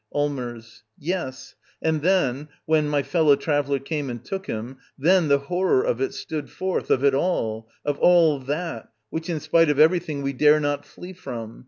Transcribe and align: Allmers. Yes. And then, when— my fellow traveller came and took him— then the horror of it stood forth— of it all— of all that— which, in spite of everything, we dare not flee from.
Allmers. 0.11 0.81
Yes. 0.97 1.53
And 1.79 2.01
then, 2.01 2.47
when— 2.65 2.89
my 2.89 3.03
fellow 3.03 3.35
traveller 3.35 3.77
came 3.77 4.09
and 4.09 4.25
took 4.25 4.47
him— 4.47 4.77
then 5.07 5.27
the 5.27 5.37
horror 5.37 5.83
of 5.83 6.01
it 6.01 6.15
stood 6.15 6.49
forth— 6.49 6.89
of 6.89 7.03
it 7.03 7.13
all— 7.13 7.69
of 7.85 7.99
all 7.99 8.39
that— 8.39 8.89
which, 9.11 9.29
in 9.29 9.39
spite 9.39 9.69
of 9.69 9.77
everything, 9.77 10.23
we 10.23 10.33
dare 10.33 10.59
not 10.59 10.87
flee 10.87 11.13
from. 11.13 11.59